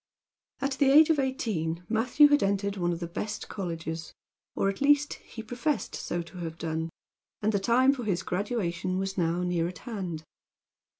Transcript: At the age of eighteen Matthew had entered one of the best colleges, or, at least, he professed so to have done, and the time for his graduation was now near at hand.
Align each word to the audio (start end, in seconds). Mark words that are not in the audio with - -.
At 0.61 0.71
the 0.79 0.89
age 0.89 1.11
of 1.11 1.19
eighteen 1.19 1.83
Matthew 1.87 2.29
had 2.29 2.41
entered 2.41 2.75
one 2.75 2.91
of 2.91 3.01
the 3.01 3.05
best 3.05 3.47
colleges, 3.49 4.15
or, 4.55 4.67
at 4.67 4.81
least, 4.81 5.13
he 5.13 5.43
professed 5.43 5.93
so 5.93 6.23
to 6.23 6.39
have 6.39 6.57
done, 6.57 6.89
and 7.43 7.51
the 7.51 7.59
time 7.59 7.93
for 7.93 8.03
his 8.03 8.23
graduation 8.23 8.97
was 8.97 9.15
now 9.15 9.43
near 9.43 9.67
at 9.67 9.77
hand. 9.85 10.23